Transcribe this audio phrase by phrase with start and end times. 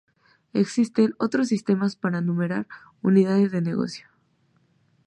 [0.53, 2.65] Existen otros sistemas para numerar
[3.03, 4.07] unidades de negocio.